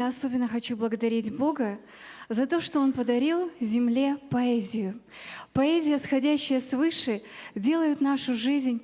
[0.00, 1.78] Я особенно хочу благодарить Бога
[2.30, 4.98] за то, что Он подарил земле поэзию.
[5.52, 7.20] Поэзия, сходящая свыше,
[7.54, 8.80] делает нашу жизнь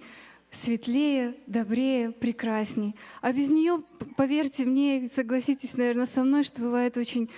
[0.51, 2.95] светлее, добрее, прекрасней.
[3.23, 3.83] А без нее,
[4.19, 7.31] поверьте мне, согласитесь, наверное, со мной, что бывает очень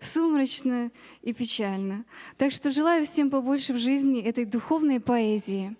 [0.00, 0.90] сумрачно
[1.20, 2.06] и печально.
[2.38, 5.76] Так что желаю всем побольше в жизни этой духовной поэзии.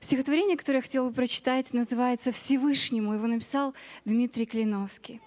[0.00, 3.14] Стихотворение, которое я хотела бы прочитать, называется «Всевышнему».
[3.14, 3.72] Его написал
[4.04, 5.20] Дмитрий Клиновский.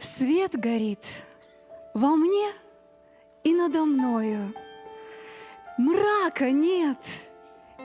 [0.00, 1.04] Свет горит
[1.92, 2.52] во мне
[3.44, 4.54] и надо мною.
[5.76, 6.98] Мрака нет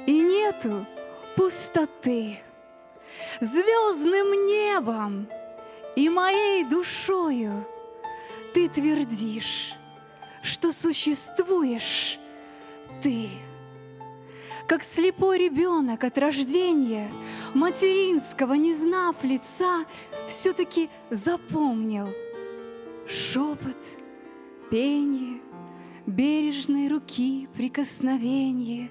[0.06, 0.86] и нету
[1.36, 2.40] пустоты.
[3.42, 5.28] Звездным небом
[5.96, 7.68] и моей душою
[8.54, 9.74] ты твердишь,
[10.42, 12.18] что существуешь
[13.04, 13.30] ты.
[14.68, 17.12] Как слепой ребенок от рождения,
[17.54, 19.86] материнского, не знав лица,
[20.28, 22.08] все-таки запомнил
[23.08, 23.78] шепот,
[24.72, 25.40] пение,
[26.08, 28.90] бережной руки прикосновение,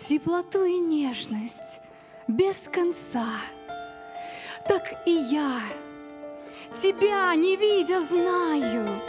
[0.00, 1.80] теплоту и нежность
[2.26, 3.28] без конца.
[4.66, 5.60] Так и я,
[6.74, 9.00] тебя не видя, знаю,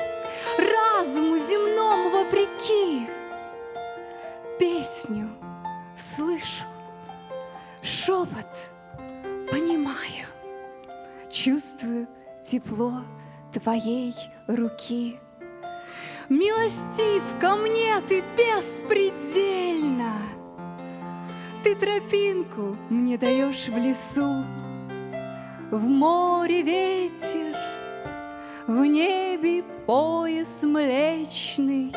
[0.59, 3.07] разуму земному вопреки,
[4.59, 5.27] песню
[6.01, 6.63] слышу,
[7.81, 8.47] шепот
[9.49, 10.27] понимаю
[11.29, 12.07] чувствую
[12.43, 13.03] тепло
[13.53, 14.13] Твоей
[14.47, 15.19] руки.
[16.29, 20.13] Милостив ко мне ты беспредельно,
[21.63, 24.43] Ты тропинку мне даешь в лесу,
[25.71, 27.55] В море ветер,
[28.67, 31.93] в небе пояс млечный,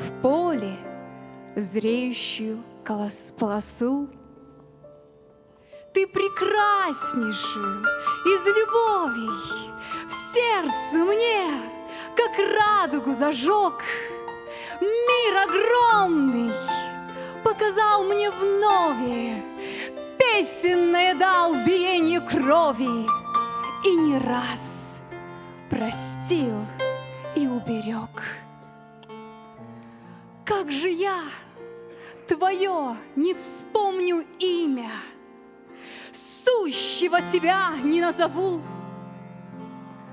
[0.00, 0.78] В поле
[1.54, 2.62] зреющую
[3.38, 4.08] полосу.
[5.92, 7.82] Ты прекраснейшую
[8.24, 9.72] из любовей
[10.08, 11.70] В сердце мне,
[12.16, 13.82] как радугу зажег.
[14.80, 16.52] Мир огромный
[17.44, 19.42] показал мне вновь,
[20.18, 23.06] Песенное дал биение крови
[23.84, 25.00] И не раз
[25.68, 26.64] простил
[27.34, 28.22] и уберег.
[30.44, 31.22] Как же я
[32.28, 34.90] Твое не вспомню имя—
[36.12, 38.60] сущего тебя не назову.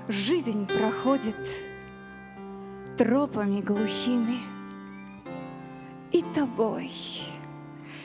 [0.08, 1.36] Жизнь проходит
[2.96, 4.40] тропами глухими,
[6.12, 6.92] И тобой,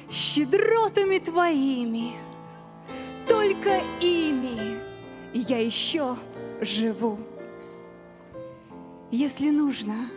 [0.10, 2.16] щедротами твоими,
[3.28, 4.80] Только ими
[5.34, 6.18] я еще
[6.60, 7.20] живу.
[9.12, 10.10] Если нужно,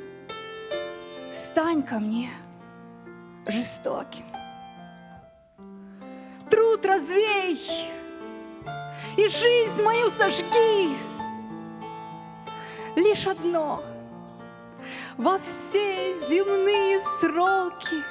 [1.32, 2.30] стань ко мне
[3.46, 4.24] жестоким.
[6.50, 7.60] Труд развей,
[9.16, 10.96] и жизнь мою сожги.
[12.96, 13.82] Лишь одно
[15.16, 18.02] во все земные сроки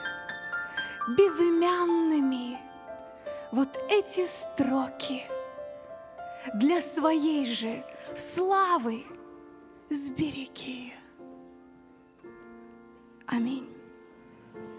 [1.17, 2.57] безымянными
[3.51, 5.23] вот эти строки
[6.55, 7.83] для своей же
[8.17, 9.05] славы
[9.89, 10.93] сбереги.
[13.27, 13.69] Аминь.